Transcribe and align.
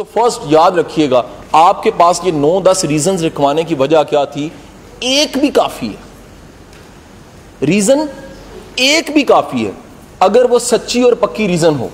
So 0.00 0.04
first 0.14 0.40
یاد 0.46 0.70
رکھیے 0.70 1.10
گا، 1.10 1.22
آپ 1.52 1.82
کے 1.82 1.90
پاس 1.90 2.20
یہ 2.24 2.32
نو 2.32 2.60
دس 2.60 2.84
ریزنز 2.84 3.24
رکھوانے 3.24 3.62
کی 3.62 3.74
وجہ 3.74 4.02
کیا 4.10 4.24
تھی؟ 4.24 4.48
ایک 5.00 5.38
بھی 5.38 5.48
کافی 5.48 5.88
ہے۔ 5.88 5.96
ریزن 7.66 7.98
ایک 8.74 9.10
بھی 9.12 9.22
کافی 9.22 9.66
ہے۔ 9.66 9.70
اگر 10.18 10.50
وہ 10.50 10.58
سچی 10.58 11.02
اور 11.02 11.12
پکی 11.12 11.48
ریزن 11.48 11.74
ہو۔ 11.78 11.88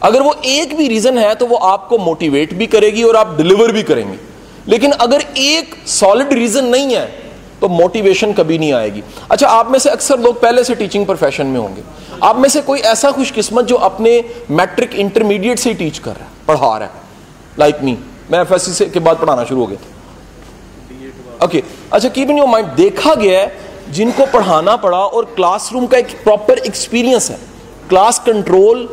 اگر 0.00 0.20
وہ 0.20 0.32
ایک 0.42 0.76
بھی 0.76 0.88
ریزن 0.88 1.18
ہے 1.18 1.34
تو 1.34 1.46
وہ 1.46 1.58
آپ 1.60 1.88
کو 1.88 1.98
موٹیویٹ 1.98 2.54
بھی 2.54 2.66
کرے 2.66 2.90
گی 2.90 3.02
اور 3.02 3.14
آپ 3.14 3.28
ڈلیور 3.36 3.68
بھی 3.68 3.82
کریں 3.82 4.12
گے۔ 4.12 4.16
لیکن 4.66 4.90
اگر 4.98 5.18
ایک 5.34 5.74
سالڈ 5.86 6.32
ریزن 6.32 6.64
نہیں 6.64 6.96
ہے 6.96 7.06
تو 7.60 7.68
موٹیویشن 7.68 8.32
کبھی 8.32 8.58
نہیں 8.58 8.72
آئے 8.72 8.94
گی۔ 8.94 9.00
اچھا 9.28 9.46
آپ 9.50 9.70
میں 9.70 9.78
سے 9.78 9.90
اکثر 9.90 10.18
لوگ 10.18 10.34
پہلے 10.34 10.62
سے 10.62 10.74
ٹیچنگ 10.74 11.04
پروفیشن 11.04 11.46
میں 11.46 11.60
ہوں 11.60 11.76
گے۔ 11.76 11.82
آپ 12.20 12.36
میں 12.38 12.48
سے 12.48 12.60
کوئی 12.64 12.82
ایسا 12.82 13.10
خوش 13.10 13.32
قسمت 13.32 13.68
جو 13.68 13.78
اپنے 13.78 14.20
میٹرک 14.48 14.88
انٹرمیڈیٹ 14.92 15.58
سے 15.58 15.68
ہی 15.68 15.74
ٹیچ 15.74 16.00
کر 16.00 16.12
رہا 16.18 16.24
ہے، 16.24 16.30
پڑھا 16.46 16.78
رہا 16.78 16.86
ہے۔ 16.86 17.07
لائک 17.58 17.82
می 17.82 17.94
میں 18.30 18.38
ایف 18.38 18.52
ایس 18.52 18.62
سی 18.76 18.84
کے 18.92 19.00
بعد 19.00 19.14
پڑھانا 19.20 19.44
شروع 19.44 19.60
ہو 19.60 19.70
گیا 19.70 19.76
تھا. 19.82 19.90
اوکے 21.38 21.60
اچھا 21.90 22.08
کیپ 22.08 22.30
ان 22.30 22.38
یور 22.38 22.48
مائنڈ 22.48 22.76
دیکھا 22.78 23.14
گیا 23.20 23.40
ہے 23.40 23.48
جن 23.92 24.10
کو 24.16 24.24
پڑھانا 24.32 24.76
پڑا 24.76 24.98
اور 24.98 25.24
کلاس 25.36 25.72
روم 25.72 25.86
کا 25.86 25.96
ایک 25.96 26.12
پراپر 26.24 26.58
ایکسپیرینس 26.62 27.30
ہے. 27.30 27.36
کلاس 27.88 28.20
کنٹرول 28.24 28.86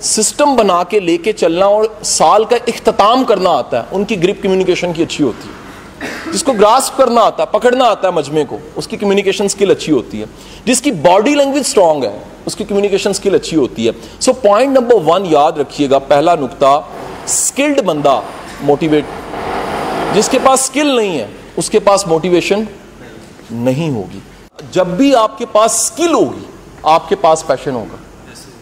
سسٹم 0.00 0.54
بنا 0.56 0.82
کے 0.88 1.00
لے 1.00 1.16
کے 1.16 1.32
چلنا 1.32 1.66
اور 1.66 1.84
سال 2.04 2.44
کا 2.44 2.56
اختتام 2.66 3.24
کرنا 3.24 3.50
آتا 3.50 3.78
ہے. 3.78 3.84
ان 3.92 4.04
کی 4.04 4.22
گریپ 4.22 4.42
کمیونیکیشن 4.42 4.92
کی 4.92 5.02
اچھی 5.02 5.24
ہوتی 5.24 5.48
ہے. 5.48 6.30
جس 6.32 6.42
کو 6.44 6.52
گراسپ 6.52 6.96
کرنا 6.96 7.20
آتا 7.20 7.42
ہے، 7.42 7.48
پکڑنا 7.50 7.84
آتا 7.84 8.08
ہے 8.08 8.12
مجمے 8.12 8.44
کو، 8.48 8.58
اس 8.76 8.86
کی 8.88 8.96
کمیونیکیشن 8.96 9.48
سکل 9.48 9.70
اچھی 9.70 9.92
ہوتی 9.92 10.20
ہے. 10.20 10.26
جس 10.64 10.80
کی 10.82 10.90
باڈی 11.02 11.34
لینگویج 11.34 11.66
سٹرونگ 11.66 12.04
ہے، 12.04 12.18
اس 12.46 12.56
کی 12.56 12.64
کمیونیکیشن 12.64 13.12
سکل 13.12 13.34
اچھی 13.34 13.56
ہوتی 13.56 13.86
ہے. 13.86 13.92
سو 14.20 14.32
پوائنٹ 14.32 14.78
نمبر 14.78 14.94
ون 15.06 15.26
یاد 15.26 15.58
رکھیے 15.58 15.88
گا، 15.90 15.98
پہلا 15.98 16.34
نقطہ 16.34 16.80
سکلڈ 17.28 17.80
بندہ 17.80 18.20
موٹیویٹ 18.62 19.04
جس 20.14 20.28
کے 20.28 20.38
پاس 20.44 20.60
سکل 20.60 20.94
نہیں 20.96 21.18
ہے 21.18 21.26
اس 21.56 21.70
کے 21.70 21.80
پاس 21.80 22.06
موٹیویشن 22.06 22.62
نہیں 23.50 23.90
ہوگی 23.90 24.18
جب 24.72 24.86
بھی 24.96 25.14
آپ 25.16 25.38
کے 25.38 25.46
پاس 25.52 25.72
سکل 25.80 26.12
ہوگی 26.14 26.44
آپ 26.88 27.08
کے 27.08 27.16
پاس 27.16 27.46
پیشن 27.46 27.74
ہوگا 27.74 27.96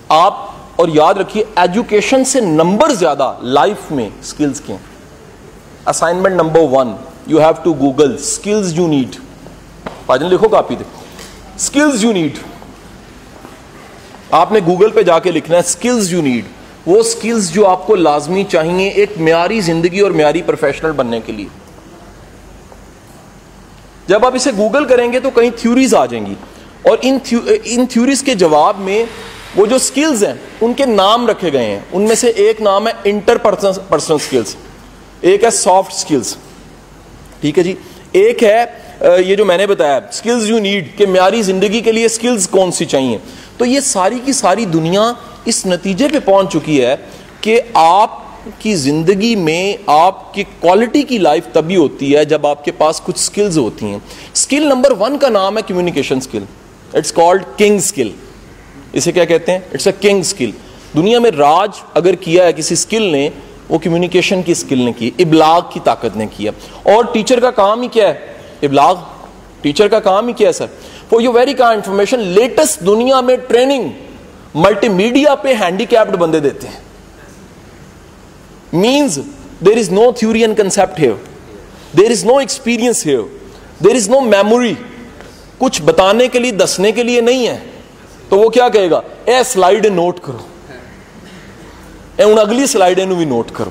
آپ 0.08 0.38
اور 0.77 0.88
یاد 0.88 1.14
رکھیے 1.14 1.44
ایجوکیشن 1.56 2.25
سے 2.25 2.41
نمبر 2.41 2.94
زیادہ 2.94 3.33
لائف 3.42 3.91
میں 3.92 4.08
سکلز 4.22 4.61
کے 4.61 4.77
assignment 5.86 6.34
number 6.34 6.61
one 6.70 6.94
you 7.27 7.41
have 7.41 7.53
to 7.64 7.72
Google 7.81 8.14
skills 8.14 8.72
you 8.78 8.86
need 8.88 9.16
پاجن 10.06 10.27
لکھو 10.27 10.48
کاپی 10.48 10.75
دے 10.75 10.84
اسکلز 11.56 12.05
یو 12.05 12.12
نیڈ 12.12 12.38
آپ 14.33 14.53
نے 14.53 14.61
گوگل 14.66 14.91
پہ 14.91 15.03
جا 15.03 15.19
کے 15.19 15.31
لکھنا 15.31 15.55
ہے 15.55 15.61
اسکلز 15.61 16.12
یو 16.12 16.22
نیڈ 16.22 16.44
وہ 16.86 17.00
اسکلز 17.00 17.50
جو 17.50 17.69
آپ 17.69 17.86
کو 17.86 17.97
لازمی 17.97 18.45
چاہیے 18.45 18.89
ایک 18.89 19.11
معیاری 19.19 19.61
زندگی 19.61 20.00
اور 20.00 20.11
معیاری 20.11 20.42
پروفیشنل 20.42 20.92
بننے 20.92 21.20
کے 21.27 21.33
لیے۔ 21.33 21.47
جب 24.06 24.27
آپ 24.27 24.34
اسے 24.34 24.50
گوگل 24.56 24.84
کریں 24.84 25.12
گے 25.12 25.20
تو 25.20 25.31
کہیں 25.31 25.50
تھیوریز 25.56 25.95
آ 25.95 26.06
جائیں 26.06 26.27
گی۔ 26.27 26.34
اور 26.83 26.98
ان 27.03 27.19
ان 27.64 27.87
تھیوریز 27.87 28.22
کے 28.22 28.34
جواب 28.34 28.81
میں 28.81 29.05
وہ 29.56 29.67
جو 29.67 29.77
اسکلز 29.77 30.25
ہیں، 30.25 30.34
ان 30.61 30.72
کے 30.72 30.87
نام 30.87 31.27
رکھے 31.27 31.53
گئے 31.53 31.64
ہیں۔ 31.64 31.81
ان 31.92 32.03
میں 32.03 32.17
سے 32.17 32.28
ایک 32.28 32.61
نام 32.61 32.87
ہے 32.87 32.92
انٹر 33.05 33.37
پرسنل 33.37 34.15
اسکلس 34.15 34.56
ایک 35.20 35.44
ہے 35.44 35.50
سافٹ 35.50 35.92
اسکلس 35.92 36.37
ٹھیک 37.41 37.59
ہے 37.59 37.62
جی؟ 37.62 37.75
ایک 38.12 38.44
ہے 38.44 38.65
یہ 39.27 39.37
جو 39.37 39.44
میں 39.44 39.59
نے 39.59 39.67
بتایا 39.67 39.97
اسکلز 39.97 40.50
یو 40.50 40.59
نیڈ 40.59 40.98
کہ 40.98 41.06
معیاری 41.06 41.42
زندگی 41.42 41.81
کے 41.81 41.92
لیے 41.92 42.06
اسکلز 42.06 42.48
کون 42.48 42.72
سی 42.72 42.84
چاہیے۔ 42.84 43.19
تو 43.56 43.65
یہ 43.65 43.81
ساری 43.81 44.19
کی 44.25 44.33
ساری 44.33 44.65
دنیا 44.65 45.12
اس 45.45 45.67
نتیجے 45.67 46.09
پہ 46.09 46.19
پہنچ 46.25 46.53
چکی 46.53 46.85
ہے 46.85 46.97
کہ 47.41 47.61
آپ 47.75 48.11
کی 48.59 48.75
زندگی 48.75 49.37
میں 49.37 49.77
آپ 49.87 50.34
کی 50.34 50.45
کوالٹی 50.61 51.03
کی 51.03 51.19
لائف 51.19 51.45
تبھی 51.53 51.77
ہوتی 51.77 52.17
ہے 52.17 52.25
جب 52.25 52.47
آپ 52.47 52.65
کے 52.65 52.73
پاس 52.73 53.01
کچھ 53.01 53.19
اسکلز 53.19 53.59
ہوتی 53.59 53.87
ہیں۔ 53.87 53.99
اسکل 54.34 54.62
نمبر 54.62 54.93
ون 54.99 55.19
کا 55.19 55.29
نام 55.29 55.56
ہے 55.56 55.62
communication 55.69 56.17
skill 56.17 56.45
it's 56.95 57.12
called 57.12 57.43
king 57.56 57.77
skill 57.77 58.09
اسے 58.93 59.12
کیا 59.12 59.25
کہتے 59.25 59.53
ہیں؟ 59.53 59.59
اٹس 59.73 59.87
اے 59.87 59.93
کنگ 60.00 60.21
اسکل 60.21 60.50
دنیا 60.97 61.19
میں 61.19 61.31
راج 61.31 61.71
اگر 61.95 62.15
کیا 62.15 62.45
ہے، 62.45 62.53
کسی 62.53 62.75
اسکل 62.75 63.03
نے، 63.03 63.31
وہ 63.69 63.79
کمیونیکیشن 63.79 64.43
کی 64.43 64.53
اسکل 64.53 64.79
نے 64.79 64.93
کی، 64.93 65.11
ابلاغ 65.19 65.61
کی 65.73 65.81
طاقت 65.84 66.17
نے 66.17 66.27
کیا۔ 66.37 66.50
اور 66.83 67.05
ٹیچر 67.12 67.41
کا 67.41 67.50
کام 67.50 67.83
ہی 67.83 67.89
کیا 67.89 68.09
ہے؟ 68.09 68.21
ابلاغ۔ 68.62 68.95
ٹیچر 69.61 69.89
کا 69.89 70.00
کام 70.00 70.27
ہی 70.29 70.33
کیا 70.33 70.49
ہے 70.49 70.53
سر 70.53 70.67
فور 71.09 71.21
یو 71.21 71.33
ویری 71.33 71.55
کا 71.55 71.71
انفارمیشن 71.71 72.21
لیٹسٹ 72.21 72.81
دنیا 72.81 73.21
میں 73.21 73.37
ٹریننگ 73.37 73.89
ملٹی 74.55 74.88
میڈیا 74.88 75.34
پہ 75.34 75.55
ہینڈی 75.55 75.84
کیپڈ 75.84 76.16
بندے 76.16 76.41
دیتے 76.41 76.69
ہیں۔ 76.69 76.81
Means 78.72 79.19
there 79.66 79.77
is 79.77 79.93
no 79.93 80.12
theory 80.12 80.41
and 80.41 80.56
concept 80.56 81.00
have 81.00 81.16
there 81.99 82.11
is 82.11 82.25
no 82.25 82.37
experience 82.37 83.06
have 83.06 83.27
there 83.84 83.94
is 83.94 84.09
no 84.09 84.21
memory 84.21 84.75
کچھ 85.59 85.83
بتانے 85.83 86.28
کے 86.28 86.38
لیے، 86.38 86.50
دسنے 86.50 86.93
کے 86.93 87.03
لیے 87.03 87.21
نہیں 87.21 87.49
ہے۔ 87.49 87.59
تو 88.28 88.38
وہ 88.38 88.49
کیا 88.49 88.69
کہے 88.69 88.91
گا؟ 88.91 89.00
اے 89.25 89.44
سلائڈ 89.44 89.87
نوٹ 89.87 90.21
کرو۔ 90.22 90.38
اے 92.17 92.22
ہوں 92.22 92.37
اگلی 92.37 92.67
سلائڈ 92.67 93.00
بھی 93.06 93.25
نوٹ 93.25 93.50
کرو۔ 93.53 93.71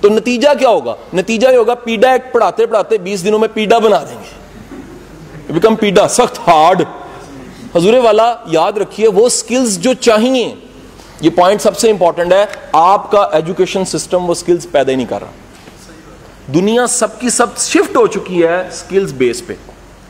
تو 0.00 0.08
نتیجہ 0.08 0.48
کیا 0.58 0.68
ہوگا؟ 0.68 0.96
نتیجہ 1.14 1.48
یہ 1.48 1.56
ہوگا، 1.56 1.74
پیڈا 1.74 2.12
ایک 2.12 2.32
پڑھاتے 2.32 2.66
پڑھاتے 2.66 2.98
بیس 2.98 3.24
دنوں 3.24 3.38
میں 3.38 3.48
پیڈا 3.54 3.78
بنا 3.78 3.98
دیں 3.98 4.20
گے۔ 4.20 4.36
بیکم 5.52 5.76
پیڈا، 5.76 6.08
سخت 6.08 6.48
ہارڈ 6.48 6.82
حضور 7.76 7.94
والا 7.94 8.34
یاد 8.46 8.72
رکھیے 8.72 9.08
وہ 9.08 9.28
سکلز 9.28 9.78
جو 9.78 9.94
چاہیے۔ 9.94 10.54
یہ 11.20 11.30
پوائنٹ 11.30 11.62
سب 11.62 11.76
سے 11.76 11.90
امپورٹنٹ 11.90 12.32
ہے۔ 12.32 12.44
آپ 12.72 13.10
کا 13.10 13.20
ایجوکیشن 13.32 13.84
سسٹم 13.84 14.30
وہ 14.30 14.34
سکلز 14.34 14.66
پیدا 14.70 14.90
ہی 14.90 14.96
نہیں 14.96 15.06
کر 15.06 15.20
رہا۔ 15.20 15.30
دنیا 16.54 16.86
سب 16.86 17.20
کی 17.20 17.30
سب 17.30 17.46
شفٹ 17.58 17.96
ہو 17.96 18.06
چکی 18.06 18.46
ہے 18.46 18.68
سکلز 18.72 19.12
بیس 19.12 19.46
پہ۔ 19.46 19.54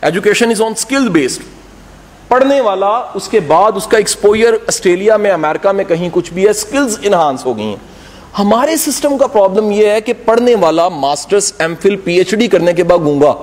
education 0.02 0.50
is 0.50 0.62
on 0.62 0.74
skill 0.74 1.08
based 1.08 1.42
پڑھنے 2.28 2.60
والا 2.60 3.02
اس 3.14 3.28
کے 3.28 3.40
بعد 3.40 3.72
اس 3.74 3.86
کا 3.86 3.96
ایکسپوئر 3.96 4.52
آسٹریلیا 4.52 5.16
میں، 5.16 5.30
امریکہ 5.30 5.72
میں 5.72 5.84
کہیں 5.84 6.08
کچھ 6.12 6.32
بھی 6.32 6.48
ہے 6.48 6.52
سکلز 6.52 6.98
انہانس 7.02 7.46
ہو 7.46 7.56
گئی 7.56 7.64
ہیں۔ 7.64 7.76
ہمارے 8.38 8.76
سسٹم 8.76 9.18
کا 9.18 9.26
پرابلم 9.26 9.70
یہ 9.70 9.86
ہے 9.86 10.00
کہ 10.00 10.12
پڑھنے 10.24 10.54
والا 10.54 10.88
masters 10.88 11.52
M 11.58 11.74
Phil 11.82 11.96
P 11.96 12.14
H 12.14 12.34
D 12.34 12.46
کرنے 12.46 12.72
کے 12.72 12.84
بعد 12.84 12.98
گونگا۔ 12.98 13.34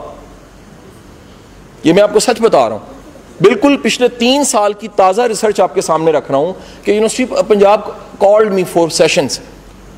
یہ 1.83 1.93
میں 1.93 2.03
آپ 2.03 2.13
کو 2.13 2.19
سچ 2.19 2.41
بتا 2.41 2.69
رہا 2.69 2.75
ہوں۔ 2.75 2.92
بالکل 3.41 3.75
پچھلے 3.77 4.07
تین 4.17 4.43
سال 4.43 4.73
کی 4.73 4.87
تازہ 4.95 5.21
ریسرچ 5.21 5.59
آپ 5.59 5.75
کے 5.75 5.81
سامنے 5.81 6.11
رکھ 6.11 6.29
رہا 6.31 6.37
ہوں 6.37 6.53
کہ 6.83 6.91
university 6.91 7.25
Punjab 7.47 7.89
called 8.19 8.51
me 8.51 8.63
for 8.63 8.89
sessions 8.89 9.39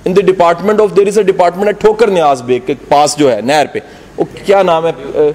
in 0.05 0.15
the 0.15 0.21
department 0.25 0.81
of 0.81 0.95
there 0.97 1.07
is 1.07 1.17
a 1.17 1.23
department 1.23 1.81
Thokar 1.81 2.07
Niaz 2.07 2.41
Baig 2.41 2.59
کے 2.65 2.73
پاس 2.89 3.17
جو 3.17 3.31
ہے 3.31 3.41
نہر 3.41 3.65
پہ 3.73 3.79
وہ 4.17 4.25
کیا 4.45 4.61
نام 4.63 4.85
ہے 4.87 5.31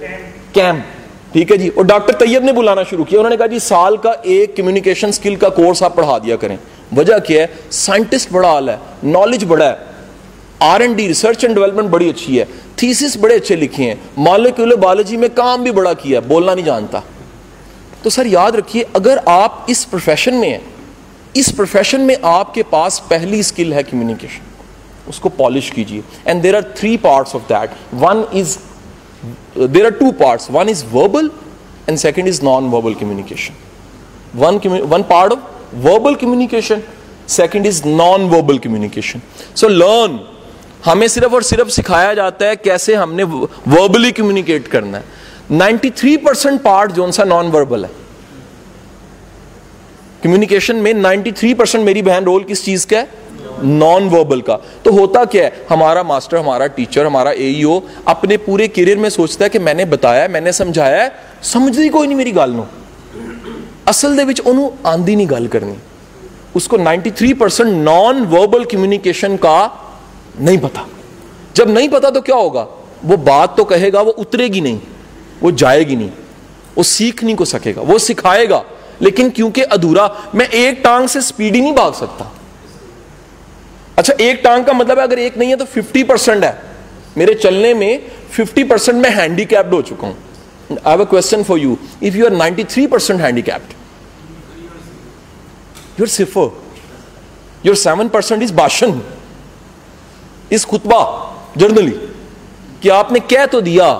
کیمپ 0.53 0.99
ٹھیک 1.33 1.53
ہے 1.53 1.56
جی 1.56 1.69
اور 1.69 1.84
ڈاکٹر 1.84 2.12
طیب 2.19 2.44
نے 2.44 2.53
بلانا 2.53 2.83
شروع 2.83 3.05
کیا 3.05 3.19
انہوں 3.19 3.31
نے 3.31 3.37
کہا 3.37 3.47
جی 3.47 3.59
سال 3.59 3.97
کا 3.97 4.12
ایک 4.22 4.56
کمیونیکیشن 4.56 5.12
سکل 5.12 5.37
کا 5.37 5.49
کورس 5.49 5.83
آپ 5.83 5.94
پڑھا 5.97 6.16
دیا 6.19 6.37
کریں 6.37 6.56
وجہ 6.97 7.19
کیا 7.19 7.43
ہے 7.43 7.47
سائنٹسٹ 7.72 8.33
بڑا 8.33 8.49
حال 8.49 8.69
ہے 8.69 8.77
نالج 9.03 9.44
بڑا 9.44 9.69
ہے 9.69 9.89
R 10.62 10.81
N 10.81 10.93
D 10.93 11.06
research 11.09 11.44
and 11.44 11.56
development 11.56 11.89
بڑی 11.89 12.09
اچھی 12.10 12.39
ہے 12.39 12.44
تھیسس 12.77 13.16
بڑے 13.16 13.34
اچھے 13.34 13.56
لکھے 13.56 13.84
ہیں 13.84 13.94
مالکیولر 14.19 14.77
بایولوجی 14.77 15.16
میں 15.16 15.28
کام 15.34 15.62
بھی 15.62 15.71
بڑا 15.71 15.93
کیا 15.93 16.19
ہے 16.21 16.27
بولنا 16.27 16.55
نہیں 16.55 16.65
جانتا 16.65 17.00
تو 18.03 18.11
سر 18.11 18.27
یاد 18.27 18.53
رکھیے، 18.53 18.84
اگر 18.93 19.19
آپ 19.25 19.53
اس 19.66 19.91
پروفیشن 19.91 20.34
میں 20.41 20.50
ہیں، 20.50 20.59
اس 21.34 21.53
پروفیشن 21.56 22.00
میں 22.00 22.15
آپ 22.22 22.55
کے 22.55 22.62
پاس 22.71 23.00
پہلی 23.09 23.43
سکل 23.43 23.72
ہے 23.72 23.83
کمیونیکیشن 23.83 24.49
اس 25.06 25.19
کو 25.21 25.28
پالش 25.28 25.71
کیجیے۔ 25.71 26.00
And 26.25 26.43
there 26.43 26.55
are 26.56 26.62
three 26.77 26.97
parts 26.97 27.34
of 27.34 27.49
that 27.49 27.94
one 28.00 28.22
is 28.33 28.56
there 29.75 29.84
are 29.84 29.91
two 29.91 30.10
parts 30.19 30.50
one 30.55 30.69
is 30.69 30.84
verbal 30.94 31.28
and 31.87 31.99
second 31.99 32.28
is 32.28 32.43
non 32.43 32.72
verbal 32.72 32.95
communication 32.95 33.54
one 34.39 35.03
part 35.09 35.33
of 35.33 35.84
verbal 35.84 36.15
communication 36.15 36.80
second 37.27 37.66
is 37.66 37.84
non 37.86 38.24
verbal 38.34 38.59
communication 38.59 39.19
so 39.54 39.69
learn 39.69 40.16
ہمیں 40.86 41.07
صرف 41.09 41.33
اور 41.33 41.42
صرف 41.42 41.71
سکھایا 41.72 42.13
جاتا 42.15 42.47
ہے 42.47 42.57
کیسے 42.57 42.95
ہم 42.97 43.15
نے 43.15 43.22
وربلی 43.22 44.10
کمیونیکیٹ 44.10 44.69
کرنا 44.69 44.98
ہے۔ 44.98 45.03
نائنٹی 45.51 45.91
تھری 45.91 46.16
پرسینٹ 46.16 46.63
پارٹ 46.63 46.95
جو 46.95 47.10
سا 47.10 47.24
نان 47.24 47.51
وربل 47.54 47.84
ہے۔ 47.84 47.89
کمیونیکیشن 50.22 50.77
میں 50.77 50.93
نائنٹی 50.93 51.31
تھری 51.31 51.55
پرسینٹ 51.55 51.84
میری 51.84 52.03
بہن 52.03 52.25
رول 52.25 52.43
کس 52.43 52.65
چیز 52.65 52.87
کا 52.87 52.99
ہے؟ 52.99 53.05
نان 53.63 54.09
وربل 54.13 54.41
کا۔ 54.41 54.57
تو 54.83 54.91
ہوتا 54.91 55.25
کیا 55.25 55.45
ہے؟ 55.45 55.51
ہمارا 55.71 56.03
ماسٹر، 56.03 56.37
ہمارا 56.37 56.67
ٹیچر، 56.67 57.07
ہمارا 57.07 57.31
اے 57.31 57.47
ای 57.47 57.63
او 57.63 57.81
اپنے 58.05 58.37
پورے 58.37 58.69
کیریئر 58.69 58.97
میں 58.97 59.11
سوچتا 59.11 59.45
ہے 59.45 59.49
کہ 59.49 59.59
میں 59.59 59.75
نے 59.75 59.84
بتایا 59.84 60.27
میں 60.27 60.41
نے 60.41 60.53
سمجھایا 60.53 61.05
ہے۔ 61.05 61.09
سمجھتی 61.43 61.89
کوئی 61.89 62.09
نہیں 62.09 62.17
میری 62.17 62.34
گل 62.34 62.51
نو۔ 62.51 62.63
اصل 63.87 64.17
دے 64.17 64.25
وچ 64.25 64.41
انہوں 64.45 64.71
آندھی 64.83 65.15
نہیں 65.15 65.28
گل 65.31 65.47
کرنی۔ 65.47 65.75
اس 66.55 66.69
کو 66.69 66.77
ninety 66.77 67.11
three 67.11 67.34
percent 67.34 67.71
non 67.71 68.27
verbal 68.33 68.65
communication 68.65 69.37
کا 69.37 69.69
نہیں 70.41 70.57
پتا۔ 70.57 70.83
جب 71.55 71.69
نہیں 71.69 71.89
پتا 71.89 72.11
تو 72.11 72.21
کیا 72.21 72.34
ہوگا؟ 72.34 72.67
وہ 73.03 73.17
بات 73.17 73.57
تو 73.57 73.65
کہے 73.65 73.93
گا، 73.93 74.01
وہ 74.01 74.13
اترے 74.19 74.49
گی 74.49 74.61
نہیں، 74.61 74.78
وہ 75.41 75.51
جائے 75.51 75.89
گی 75.89 75.95
نہیں، 75.95 76.09
وہ 76.77 77.99
لیکن 79.00 79.30
کیونکہ 79.30 79.64
ادھورا 79.70 80.08
میں 80.34 80.47
ایک 80.50 80.84
ٹانگ 80.84 81.06
سے 81.06 81.20
سپیڈ 81.20 81.54
ہی 81.54 81.60
نہیں 81.60 81.72
بھاگ 81.72 81.92
سکتا۔ 81.92 82.24
اچھا 83.97 84.14
ایک 84.18 84.42
ٹانگ 84.44 84.64
کا 84.64 84.72
مطلب 84.72 84.98
ہے 84.98 85.02
اگر 85.02 85.16
ایک 85.16 85.38
نہیں 85.38 85.50
ہے 85.50 85.56
تو 85.56 85.64
ففٹی 85.64 86.04
پرسینٹ 86.04 86.44
ہے۔ 86.44 86.52
میرے 87.16 87.34
چلنے 87.34 87.74
میں 87.74 87.98
ففٹی 88.30 88.64
پرسینٹ 88.64 89.02
میں 89.02 89.10
ہینڈی 89.10 89.44
کیپڈ 89.44 89.72
ہو 89.72 89.82
چکا 89.82 90.06
ہوں۔ 90.06 90.76
آئی 90.84 90.98
a 90.98 91.04
question 91.04 91.42
for 91.47 91.56
you 91.56 91.74
if 92.02 92.16
you 92.16 92.26
are 92.26 92.30
ninety 92.30 92.62
three 92.62 92.86
percent 92.86 93.20
handy 93.20 93.42
capped 93.42 93.72
your 95.98 96.06
صفر 96.06 96.47
یور 97.62 97.74
سیون 97.74 98.08
پرسینٹ 98.08 98.42
از 98.42 98.52
باشن 98.52 98.91
اس 100.50 100.66
خطبہ 100.66 101.00
جرنلی 101.56 101.97
کہ 102.80 102.91
آپ 102.91 103.12
نے 103.12 103.18
کہہ 103.28 103.47
تو 103.50 103.60
دیا، 103.60 103.98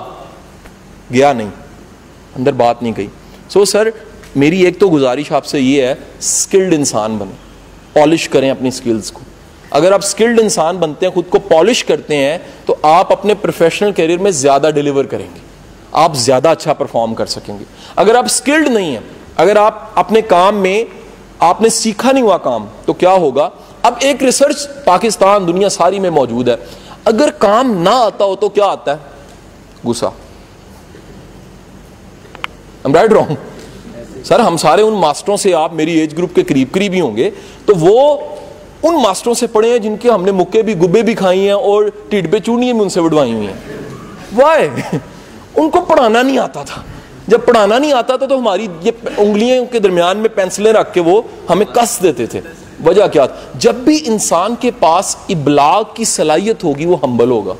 گیا 1.13 1.33
نہیں۔ 1.33 1.49
اندر 2.35 2.51
بات 2.53 2.81
نہیں 2.83 2.93
کہی 2.93 3.07
سو 3.49 3.65
سر 3.65 3.89
میری 4.35 4.61
ایک 4.61 4.79
تو 4.79 4.89
گزارش 4.89 5.31
آپ 5.31 5.45
سے 5.45 5.59
یہ 5.59 5.81
ہے 5.81 5.95
اسکلڈ 6.19 6.73
انسان 6.73 7.17
بنے 7.17 7.31
پالش 7.93 8.29
کریں 8.29 8.49
اپنی 8.49 8.67
اسکلس 8.67 9.11
کو۔ 9.11 9.19
اگر 9.71 9.91
آپ 9.91 9.99
اسکلڈ 10.03 10.39
انسان 10.39 10.77
بنتے 10.77 11.05
ہیں، 11.05 11.13
خود 11.13 11.29
کو 11.29 11.39
پالش 11.39 11.83
کرتے 11.83 12.15
ہیں، 12.15 12.37
تو 12.65 12.75
آپ 12.81 13.11
اپنے 13.11 13.33
پروفیشنل 13.33 13.91
کیریئر 13.91 14.17
میں 14.17 14.31
زیادہ 14.31 14.69
ڈلیور 14.75 15.05
کریں 15.05 15.27
گے۔ 15.35 15.39
آپ 15.91 16.15
زیادہ 16.15 16.47
اچھا 16.47 16.73
پرفارم 16.73 17.13
کر 17.13 17.25
سکیں 17.25 17.59
گے۔ 17.59 17.63
اگر 17.95 18.15
آپ 18.15 18.25
اسکلڈ 18.25 18.67
نہیں 18.67 18.91
ہیں، 18.91 18.99
اگر 19.35 19.55
آپ 19.55 19.99
اپنے 19.99 20.21
کام 20.21 20.55
میں 20.55 20.83
آپ 21.39 21.61
نے 21.61 21.69
سیکھا 21.69 22.11
نہیں 22.11 22.23
ہوا 22.23 22.37
کام، 22.37 22.65
تو 22.85 22.93
کیا 22.93 23.11
ہوگا؟ 23.11 23.49
اب 23.81 23.93
ایک 23.99 24.23
ریسرچ 24.23 24.67
پاکستان 24.85 25.47
دنیا 25.47 25.69
ساری 25.69 25.99
میں 25.99 26.09
موجود 26.09 26.49
ہے۔ 26.49 26.55
اگر 27.05 27.29
کام 27.37 27.81
نہ 27.81 27.89
آتا 27.89 28.25
ہو 28.25 28.35
تو 28.35 28.49
کیا 28.49 28.65
آتا 28.65 28.91
ہے؟ 28.91 28.97
گسا 29.89 30.09
رائٹ 32.85 33.13
رانگ 33.13 33.35
سر، 34.23 34.39
ہم 34.39 34.57
سارے 34.57 34.81
ان 34.81 34.93
ماسٹروں 34.93 35.37
سے، 35.37 35.53
آپ 35.53 35.73
میری 35.73 35.99
ایج 35.99 36.17
گروپ 36.17 36.35
کے 36.35 36.43
قریب 36.43 36.71
قریب 36.71 36.93
ہی 36.93 37.01
ہوں 37.01 37.15
گے۔ 37.15 37.29
تو 37.65 37.73
وہ 37.79 38.17
ان 38.83 39.01
ماسٹروں 39.01 39.33
سے 39.33 39.47
پڑھے 39.47 39.71
ہیں 39.71 39.79
جن 39.79 39.97
کے 39.97 40.09
ہم 40.09 40.23
نے 40.23 40.31
مکے 40.31 40.61
بھی، 40.61 40.73
گبے 40.73 41.01
بھی 41.01 41.13
کھائی 41.13 41.45
ہیں 41.45 41.51
اور 41.51 41.83
ٹیٹ 42.09 42.31
پہ 42.31 42.39
چونی 42.39 42.73
بھی 42.73 42.81
ان 42.81 42.89
سے 42.89 43.01
بڑھوائی 43.01 43.33
ہوئی 43.33 43.47
ہیں۔ 43.47 43.53
وائے 44.35 44.69
ان 45.55 45.69
کو 45.69 45.81
پڑھانا 45.81 46.21
نہیں 46.21 46.37
آتا 46.37 46.63
تھا۔ 46.63 46.81
جب 47.27 47.39
پڑھانا 47.45 47.77
نہیں 47.77 47.93
آتا 47.93 48.15
تھا 48.15 48.25
تو 48.25 48.39
ہماری 48.39 48.67
یہ 48.81 48.91
انگلیوں 49.17 49.65
کے 49.65 49.79
درمیان 49.79 50.17
میں 50.17 50.29
پینسلیں 50.29 50.73
رکھ 50.73 50.93
کے 50.93 51.01
وہ 51.01 51.21
ہمیں 51.49 51.65
کس 51.65 51.99
دیتے 52.03 52.25
تھے۔ 52.25 52.41
وجہ 52.85 53.07
کیا 53.07 53.25
جب 53.55 53.75
بھی 53.75 53.99
انسان 54.05 54.55
کے 54.59 54.71
پاس 54.79 55.15
ابلاغ 55.29 55.83
کی 55.93 56.03
صلاحیت 56.03 56.63
ہوگی، 56.63 56.85
وہ 56.85 56.97
ہمبل 57.03 57.31
ہوگا۔ 57.31 57.53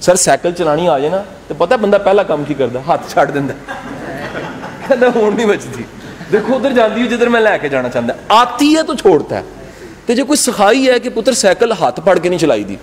سر، 0.00 0.14
سائیکل 0.14 0.52
چلانی 0.52 0.88
آ 0.88 0.98
جائے 0.98 1.10
نا، 1.10 1.22
تو 1.48 1.54
پتہ 1.58 1.74
بندہ 1.74 1.96
پہلا 2.04 2.22
کام 2.22 2.44
کی 2.44 2.54
کرتا 2.54 2.78
ہاتھ 2.86 3.12
چھاٹ 3.12 3.34
دینا 3.34 3.52
کہتا 4.90 5.06
ہوں 5.14 5.30
نہیں 5.30 5.46
بچتی 5.46 5.82
دیکھو 6.32 6.54
ادھر 6.54 6.72
جاتی 6.72 7.00
ہوں 7.00 7.08
جدھر 7.08 7.28
میں 7.28 7.40
لے 7.40 7.56
کے 7.62 7.68
جانا 7.68 7.88
چاہتا 7.88 8.34
آتی 8.34 8.74
ہے 8.76 8.82
تو 8.82 8.94
چھوڑتا 8.96 9.36
ہے 9.36 9.42
تو 10.06 10.12
جو 10.12 10.24
کوئی 10.26 10.36
سکھائی 10.38 10.88
ہے 10.88 10.98
کہ 11.00 11.10
پتر 11.14 11.32
سائیکل 11.34 11.72
ہاتھ 11.80 12.00
پڑ 12.04 12.18
کے 12.18 12.28
نہیں 12.28 12.38
چلائی 12.38 12.64
دی 12.64 12.76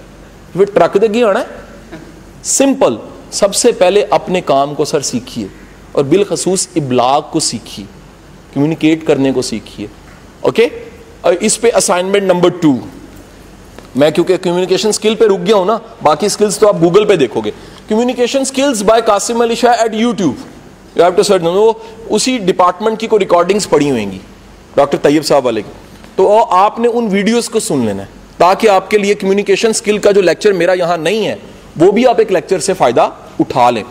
پھر 0.54 0.65
ٹرک 0.74 1.01
دے 1.01 1.07
گی 1.13 1.24
آنا 1.24 1.39
ہے 1.39 1.98
سمپل 2.45 2.95
سب 3.33 3.56
سے 3.56 3.71
پہلے 3.80 4.06
اپنے 4.12 4.42
کام 4.44 4.74
کو 4.75 4.86
سر 4.86 5.01
سیکھیے 5.04 5.48
اور 5.92 6.04
بالخصوص 6.06 6.68
ابلاغ 6.75 7.21
کو 7.31 7.39
سیکھیے 7.42 7.86
کمیونیکیٹ 8.54 9.06
کرنے 9.07 9.31
کو 9.31 9.42
سیکھیے 9.44 9.88
اوکے 10.42 10.68
اور 11.21 11.33
اس 11.39 11.59
پہ 11.62 11.69
اسائنمنٹ 11.75 12.24
نمبر 12.24 12.50
ٹو 12.62 12.75
میں 13.95 14.09
کیونکہ 14.12 14.38
کمیونیکیشن 14.38 14.89
اسکل 14.89 15.15
پہ 15.15 15.25
رک 15.25 15.45
گیا 15.48 15.56
ہوں 15.56 15.65
نا 15.65 15.77
باقی 16.01 16.25
اسکلس 16.25 16.59
تو 16.59 16.68
آپ 16.68 16.81
گوگل 16.81 17.06
پہ 17.06 17.15
دیکھو 17.15 17.42
گے 17.42 17.51
communication 17.89 18.42
skills 18.42 18.81
by 18.83 19.01
Qasim 19.01 19.42
Ali 19.42 19.56
Shah 19.56 19.81
at 19.81 19.94
YouTube 19.95 20.45
you 20.95 21.03
have 21.03 21.13
to 21.15 21.23
search 21.23 21.43
وہ 21.43 21.71
اسی 22.09 22.37
ڈپارٹمنٹ 22.45 22.99
کی 22.99 23.07
کوئی 23.07 23.19
ریکارڈنگس 23.19 23.69
پڑی 23.69 23.89
ہوئیں 23.91 24.11
گی. 24.11 24.17
ڈاکٹر 24.75 24.97
طیب 25.01 25.25
صاحب 25.25 25.45
والے 25.45 25.61
کی. 25.61 25.71
تو 26.15 26.45
آپ 26.55 26.79
نے 26.79 26.87
ان 26.93 27.07
ویڈیوز 27.11 27.49
کو 27.49 27.59
سن 27.59 27.85
لینا 27.85 28.03
ہے 28.03 28.15
تاکہ 28.37 28.69
آپ 28.69 28.89
کے 28.91 28.97
لیے 28.97 29.13
کمیونیکیشن 29.13 29.69
اسکل 29.69 29.97
کا 29.97 30.11
جو 30.11 30.21
لیکچر 30.21 30.53
میرا 30.53 30.73
یہاں 30.73 30.97
نہیں 30.97 31.25
ہے، 31.27 31.35
وہ 31.79 31.91
بھی 31.91 32.05
آپ 32.07 32.19
ایک 32.19 32.31
لیکچر 32.31 32.59
سے 32.59 32.73
فائدہ 32.73 33.09
اٹھا 33.39 33.69
لیں۔ 33.69 33.83